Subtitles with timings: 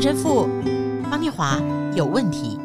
[0.00, 0.48] 陈神父
[1.10, 1.60] 方念华
[1.94, 2.58] 有问题。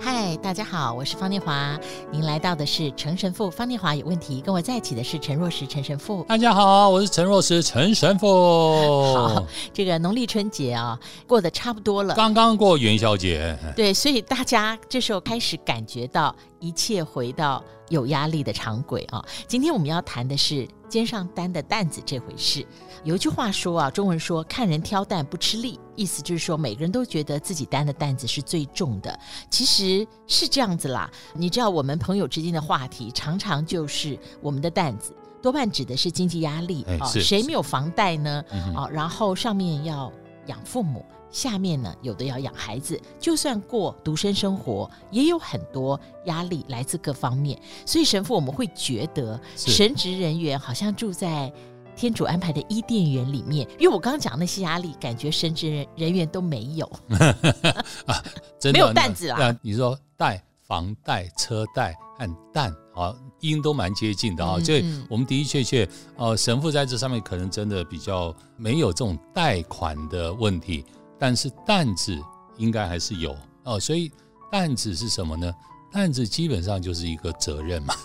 [0.00, 1.78] 嗨大家好，我是方念华。
[2.10, 6.24] 您来到的是陈神父方念华有问题，跟我在一起的是陈若石陈神父。
[6.26, 9.12] 大家好，我是陈若石陈神父。
[9.14, 13.54] 好，这个农历春节啊，过得差不多了，刚刚过元宵节。
[13.76, 19.24] 对，所以大家这时候开始感觉到一切回到有压力的常轨啊。
[19.46, 22.66] 今天我们要谈的是肩上担的担子这回事。
[23.04, 29.18] 有一句话说啊，中文说“看人挑担不吃力”，意思就是说每个人都觉得自己担的担子是最重的。
[29.50, 31.10] 其实是这样子啦。
[31.34, 37.06] 你知道，我们朋友之间的话题常常就是我们的担子，多半指的是经济压力啊。
[37.06, 38.44] 谁没有房贷呢？
[38.74, 40.12] 啊，然后上面要
[40.46, 43.00] 养父母，下面呢有的要养孩子。
[43.18, 47.60] 就算过独身生活，也有很多压力来自各方面。
[47.84, 51.52] 所以神父，我们会觉得神职人员好像住在。
[51.98, 56.84] 天主安排的伊甸园里面，因为我刚刚讲那些压力，感觉神职人人员都没有，
[58.04, 58.22] 啊、
[58.58, 59.58] 真的没有担子啊。
[59.62, 64.60] 你说贷、房贷、车贷和担啊，音都蛮接近的啊。
[64.60, 70.84] 所以、嗯、我们的确确，呃，神父在这上面可能真的比较没有这种贷款的问题，
[71.18, 72.18] 但是担子
[72.56, 73.78] 应该还是有哦。
[73.78, 74.10] 所以
[74.50, 75.52] 担子是什么呢？
[75.92, 77.94] 担子基本上就是一个责任嘛。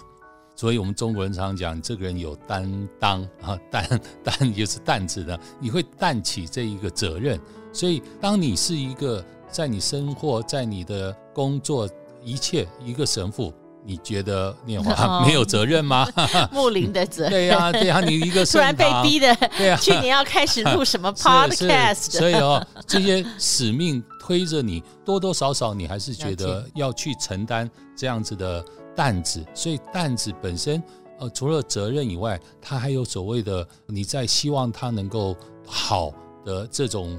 [0.53, 7.39] 所以，我们中国人常常讲，这个人有担当 啊，担担就是担子的，你会担起这一个责任。
[7.73, 11.89] 所以，当你是一个在你生活、在你的工作
[12.23, 13.51] 一切一个神父，
[13.85, 16.07] 你觉得念华没有责任吗？
[16.51, 17.31] 木林的责任。
[17.31, 28.63] 对呀，对呀，你一个 突然被逼的，对呀， 去年要开始录什么 podcast，所以哦，这些使命推着你，多多少少你还是觉得要去承担这样子的。
[28.93, 30.83] 担子，所以担子本身，
[31.17, 35.33] 呃，除了责任以外，它还有所谓的你在希望它能够
[35.65, 36.11] 好
[36.43, 37.17] 的这种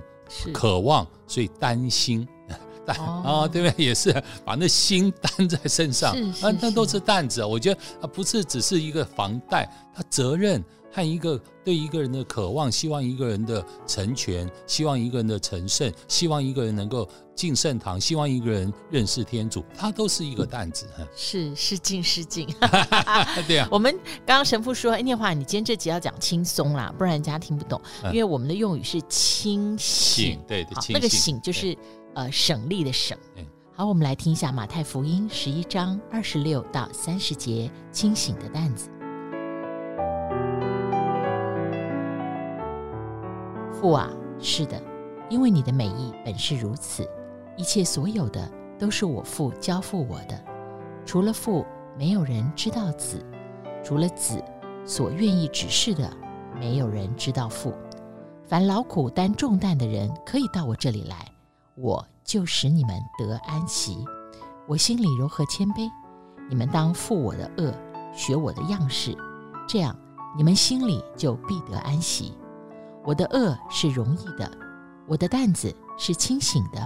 [0.53, 2.29] 渴望，所以担心
[2.85, 3.85] 担啊、哦，对不对？
[3.85, 4.13] 也是
[4.45, 7.45] 把那心担在身上，那那都是担子。
[7.45, 10.63] 我觉得啊，不是只是一个房贷，他责任。
[10.95, 20.87] 和一个对一个人的渴望，希望一个人的成全，希望一个人的成圣，希望一个人能够进圣堂，希望一个人认识天主，他都是一个担子。
[21.17, 22.47] 是是敬是敬，
[23.49, 23.67] 对啊。
[23.71, 23.91] 我们
[24.27, 27.81] 刚刚神父说，哎，念华，你今天这集要讲轻松啦，不然人家听不懂。
[28.13, 31.75] 因为我们的用语是清醒，对的，那个醒就是
[32.15, 33.17] 呃省力的省。
[33.37, 38.91] 嗯好，我们来听一下马太福音十一章二十六到三十节，清醒的担子。
[43.73, 44.81] 父啊，是的，
[45.31, 47.09] 因为你的美意本是如此，
[47.57, 48.47] 一切所有的
[48.79, 50.39] 都是我父交付我的。
[51.07, 51.65] 除了父，
[51.99, 53.17] 没有人知道子；
[53.83, 54.41] 除了子
[54.85, 56.09] 所愿意指示的，
[56.61, 57.73] 没有人知道父。
[58.45, 61.32] 凡劳苦担重担的人，可以到我这里来，
[61.75, 64.05] 我就使你们得安息。
[64.69, 65.91] 我心里柔和谦卑，
[66.49, 67.73] 你们当负我的恶，
[68.15, 69.17] 学我的样式，
[69.67, 69.97] 这样
[70.37, 72.35] 你们心里就必得安息。
[73.05, 74.51] 我的恶是容易的，
[75.09, 76.81] 我的担子是清醒的，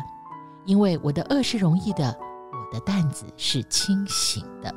[0.65, 2.17] 因为我的恶是容易的，
[2.53, 4.73] 我的担子是清醒的。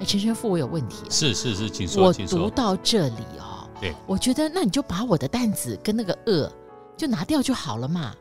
[0.00, 1.10] 哎，陈神父，我有问题。
[1.10, 2.04] 是是是，请说。
[2.04, 6.52] 我读到这里哦，对，我觉得那你就把我的担子跟那个恶
[6.96, 8.14] 就拿掉就好了嘛，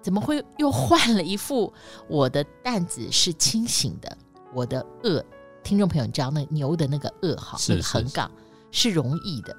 [0.00, 1.72] 怎么会又换了一副？
[2.08, 4.16] 我的担子是清醒的，
[4.54, 5.24] 我的恶，
[5.62, 8.30] 听众朋友，你知道那牛的那个恶哈，那个横杠。
[8.74, 9.54] 是容易的，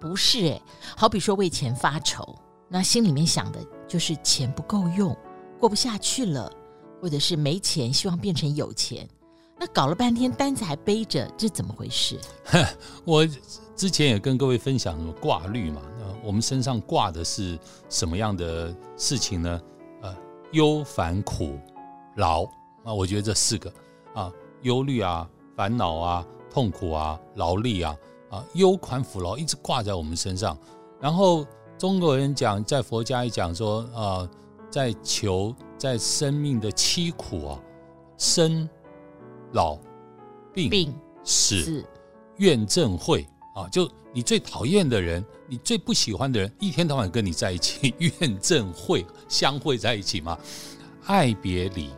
[0.00, 0.62] 不是诶，
[0.96, 2.34] 好比说为钱发愁，
[2.66, 5.14] 那心里面想的就是钱不够用，
[5.60, 6.50] 过不下去了，
[6.98, 9.06] 或者是没钱，希望变成有钱。
[9.58, 12.18] 那搞了半天担子还背着，这怎么回事？
[13.04, 13.28] 我
[13.76, 17.58] 之前也跟各位分享什么挂绿嘛，那我们身上挂的是
[17.88, 19.60] 什么样的事情呢？
[20.02, 20.16] 呃，
[20.52, 21.58] 忧烦苦
[22.16, 22.44] 劳
[22.84, 23.72] 啊，我觉得这四个
[24.14, 24.32] 啊，
[24.62, 27.96] 忧虑啊，烦恼啊，痛苦啊，劳力啊。
[28.30, 30.58] 啊，忧烦苦劳一直挂在我们身上，
[31.00, 31.46] 然后
[31.78, 34.30] 中国人讲，在佛家也讲说，啊、呃，
[34.68, 37.60] 在求在生命的凄苦啊，
[38.18, 38.68] 生
[39.52, 39.78] 老
[40.52, 41.84] 病病死
[42.38, 43.24] 怨憎会
[43.54, 50.36] 啊，就你最讨厌的人，你最不喜欢的人，一天到晚跟你在一起， 怨憎会相会在一起嘛，
[51.06, 51.88] 爱别离，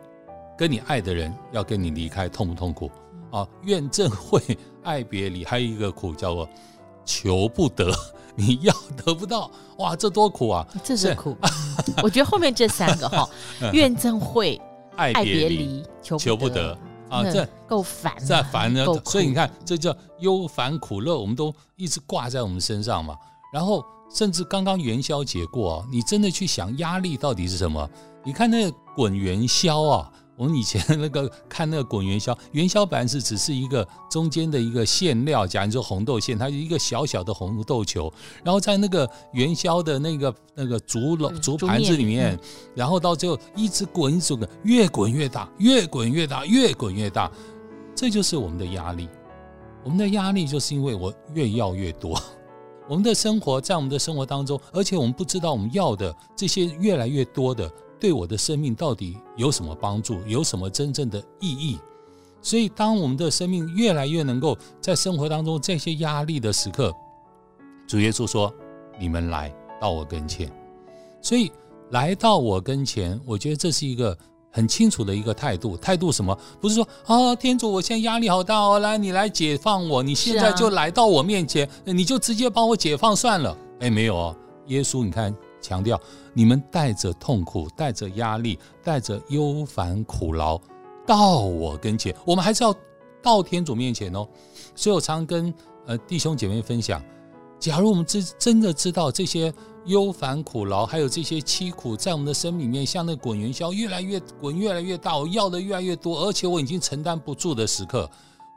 [0.57, 2.91] 跟你爱的人要跟你离开，痛不痛苦？
[3.31, 4.41] 啊，怨憎会，
[4.83, 6.49] 爱别离，还有一个苦叫做
[7.07, 7.91] 求不得，
[8.35, 10.67] 你要得不到，哇，这多苦啊！
[10.85, 11.37] 这是苦。
[12.03, 13.29] 我觉得后面这三个哈，
[13.73, 14.61] 怨憎会、
[14.95, 16.77] 爱别离、求求不得，
[17.09, 18.85] 啊，这够烦，这烦的。
[19.05, 23.17] 所以你看，这叫忧烦苦乐，我们都一直挂在我们身上嘛。
[23.53, 27.89] 然后甚至刚刚元宵节过啊，你真的去想压力到底是什么？
[28.25, 30.13] 你看那个滚元宵啊。
[30.37, 38.13] 我们以前那个看那个滚元宵，元宵本来是只是一个中间的一个馅料，假如说红豆馅，它是一个小小的红豆球，
[38.45, 42.39] 然后在那个元宵的那个那个竹笼竹盘子里面，
[42.75, 47.33] 然后到最后一直滚一直滚，越滚越大，越滚越大，越滚越大，
[47.95, 49.09] 这就是我们的压力。
[49.83, 52.21] 我们的压力就是因为我越要越多，
[52.87, 57.71] 我们的生活在我们的生活当中，而且我们不知道我们要的这些越来越多的。
[57.99, 60.21] 对我的生命到底有什么帮助？
[60.27, 61.79] 有什么真正的意义？
[62.43, 66.93] 所以，当我们的生命越来越能够在生活当中这些压力的时刻，
[67.89, 68.55] 主耶稣说
[69.01, 70.49] ：“你们来到我跟前。”
[71.21, 71.51] 所以，
[71.91, 74.17] 来到我跟前，我觉得这是一个
[74.53, 75.77] 很清楚的一个态度。
[75.77, 76.39] 态度什么？
[76.61, 83.57] 不是说啊，天主，我现在压力好大哦，来，你来解放我，你现在就来到我面前，你就直接帮我解放算了。
[83.81, 85.35] 哎，没有哦，耶稣，你看。
[85.67, 86.01] 强调，
[86.33, 90.61] 你们带着痛苦、带着压力、带着忧烦苦劳
[91.05, 92.75] 到我跟前，我们还是要
[93.21, 94.27] 到天主面前哦。
[94.75, 95.53] 所以我常跟
[95.87, 97.03] 呃弟兄姐妹分享，
[97.59, 99.53] 假如我们真真的知道这些
[99.87, 108.09] 忧烦苦劳，还有这些凄苦，在我们的生命里面，像那滚元宵越来越滚越来越大，我要的越来越多，而且我已经承担不住的时刻，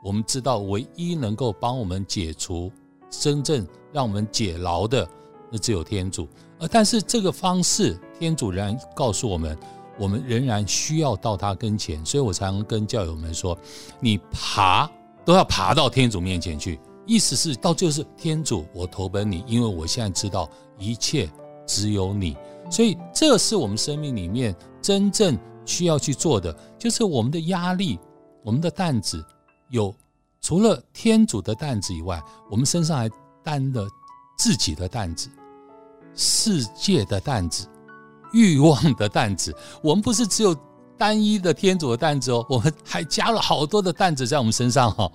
[0.04, 2.70] 我们知道唯一能够帮我们解除、
[3.08, 5.08] 真正让我们解劳的，
[5.50, 6.28] 那只有天主。
[6.58, 9.56] 呃，但是这个方式，天主仍然告诉我们，
[9.98, 13.56] 我们仍然需要到他跟前，所以我常跟教友们说，
[13.98, 14.90] 你爬
[15.24, 20.48] 都要爬到天主面前去，意思是到就是天主，我投奔你，因为我现在知道
[20.78, 21.30] 一切
[21.66, 22.36] 只有你，
[22.70, 27.98] 所以这是我们生命里面真正需要去做的，就是我们的压力，
[28.44, 29.24] 我们的担子
[29.70, 29.94] 有
[30.42, 33.10] 除了天主的担子以外，我们身上还
[33.42, 33.88] 担了
[34.38, 35.30] 自己的担子。
[36.14, 37.66] 世界的担子，
[38.32, 40.56] 欲望的担子，我们不是只有
[40.98, 45.10] 单一的天主的担子哦，我们还加了好多的担子在我们身上哈。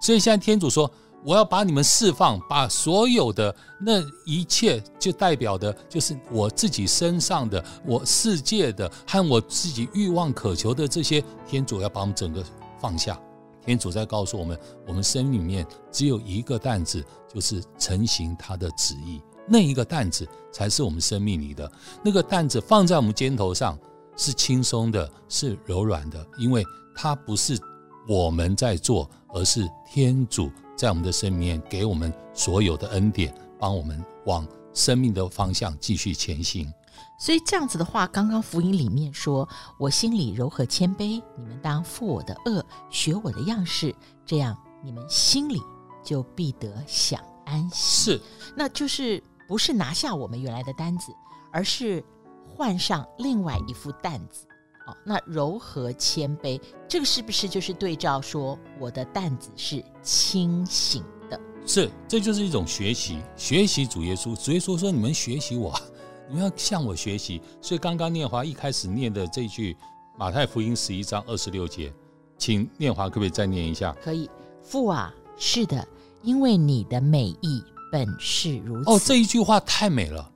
[0.00, 0.90] 所以现在天主说，
[1.24, 12.44] 我要把你们释放，把所有的那一切，就代表的就是我自己身上的，我世界的和我自己欲望渴求的这些，天主要把我们整个
[12.80, 13.18] 放下。
[13.64, 14.58] 天主在告诉我们，
[14.88, 17.02] 我们生命里面只有一个担子，
[17.32, 19.22] 就是成行他的旨意。
[19.46, 21.70] 那一个担子才是我们生命里的
[22.04, 23.78] 那个担子，放在我们肩头上
[24.16, 27.58] 是轻松的，是柔软的，因为它不是
[28.06, 36.72] 我们在做，而是天主在我们的生命里面给我们所有的恩典，帮我们往生命的方向继续前行。
[37.18, 39.48] 所以这样子的话，刚刚福音里面说
[39.78, 43.94] ：“我心里柔和谦卑，你们当负我的恶，学我的样式，
[44.24, 45.60] 这样你们心里
[46.04, 48.20] 就必得享安息。”是，
[48.56, 49.22] 那就是。
[49.46, 51.12] 不是拿下我们原来的担子，
[51.52, 52.02] 而是
[52.46, 54.46] 换上另外一副担子。
[54.86, 61.40] 哦，那柔和谦卑，这个是不是就是对照说我的担子是清醒的？
[61.64, 64.34] 是，这就是一种学习，学习主耶稣。
[64.34, 65.72] 主耶稣说：“你们学习我，
[66.28, 69.76] 你们要向我学习。”所以刚刚念华一开始念的这句
[70.18, 71.94] 马太福音十一章二十六节，
[72.36, 73.94] 请念华可不可以再念一下？
[74.02, 74.28] 可以。
[74.62, 75.86] 父啊，是的，
[76.22, 77.62] 因为你的美意。
[77.92, 80.32] 本是如此哦，这一句话太美了。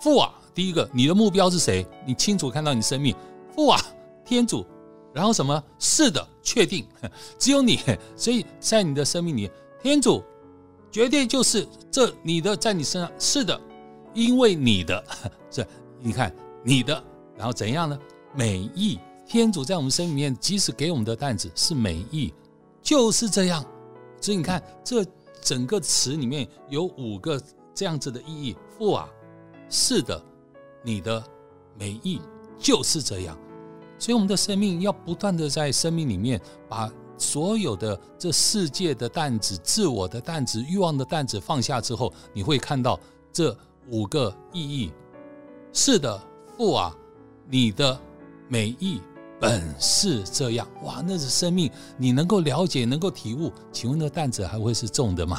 [0.00, 1.86] 父啊，第一个，你的目标是谁？
[2.04, 3.14] 你清楚看到你生命。
[3.54, 3.80] 父啊，
[4.24, 4.66] 天主。
[5.14, 5.62] 然后什么？
[5.78, 6.84] 是的，确定，
[7.38, 7.78] 只有你。
[8.16, 9.48] 所以在你的生命里，
[9.80, 10.20] 天主
[10.90, 13.58] 绝对就是这你的，在你身上是的，
[14.12, 15.02] 因为你的
[15.48, 15.64] 这
[16.00, 16.34] 你看
[16.64, 17.00] 你的，
[17.36, 17.96] 然后怎样呢？
[18.34, 22.34] 美意，天主在我们生命里面，即使给我们的担子是美意，
[22.82, 23.64] 就是这样。
[24.20, 25.06] 所以你看这。
[25.40, 27.40] 整个词里面有五个
[27.74, 28.56] 这样子的意义。
[28.78, 29.08] 父啊，
[29.68, 30.22] 是的，
[30.82, 31.22] 你的
[31.78, 32.20] 美意
[32.58, 33.36] 就是这样。
[33.98, 43.00] 所以我们的生命要不断的在生命里面把所有的这世界的担子、自我的担子、欲望的担子放下之后，你会看到
[43.32, 43.56] 这
[43.88, 44.92] 五个意义。
[45.72, 46.20] 是的，
[46.56, 46.94] 父啊，
[47.48, 47.98] 你的
[48.48, 49.00] 美意。
[49.38, 53.52] 本是这样哇，那是生命，你能够了解，能够体悟。
[53.70, 55.38] 请问那担子还会是重的吗？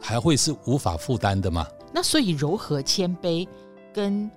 [0.00, 1.66] 还会是无法负担的吗？
[1.92, 3.48] 那所以柔和谦卑
[3.92, 4.30] 跟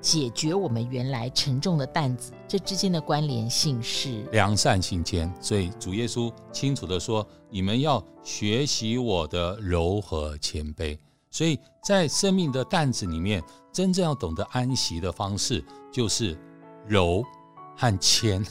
[0.00, 5.32] 解决我们原来沉重的担子，这之间的关联性是良善行谦。
[5.40, 10.98] 所以主耶稣清楚的说：“你们要学习我的柔和谦卑。”
[11.30, 13.42] 所以在生命的担子里面，
[13.72, 16.38] 真正要懂得安息的方式，就是
[16.86, 17.24] 柔。
[17.76, 18.44] 和谦，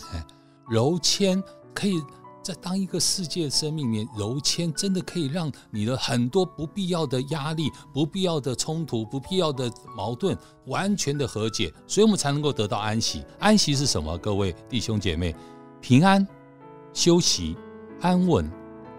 [0.70, 1.42] 柔谦
[1.74, 2.02] 可以
[2.44, 10.36] 在当一个世界生命里面，柔谦真的可以让你的很多不必要的压力、不必要的冲突、不必要的矛盾
[10.66, 13.24] 完全的和解，所以我们才能够得到安息。
[13.40, 14.18] 安息是什么？
[14.18, 15.36] 各位弟兄姐妹，
[15.80, 16.28] 平安、
[16.94, 17.56] 休息、
[18.02, 18.50] 安稳、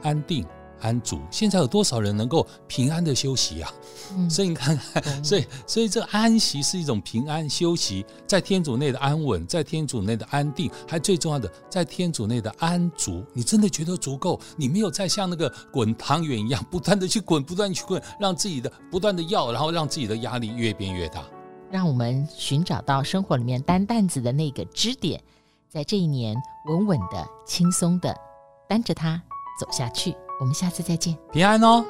[0.02, 0.46] 安定。
[0.82, 3.72] 安足，现在有多少人能够平安的休息啊？
[4.14, 13.24] 嗯、所以你看看，嗯、所以所以这安息是一种平安休息，在天主内的安稳，在天主内的安定，还最重要的，在天主内的安足。
[13.32, 14.38] 你真的觉得足够？
[14.56, 21.24] 你没有再像那个滚汤圆一样，不断的去滚，不断去滚，让自己的不断的要，然后让自己的压力越变越大。
[21.70, 25.22] 让我们寻找到生活里面担担子的那个支点，
[25.70, 26.36] 在这一年
[26.66, 28.14] 稳稳的、轻松的
[28.68, 29.22] 担着它
[29.58, 30.14] 走下去。
[30.42, 31.84] 我们下次再见，平安哦。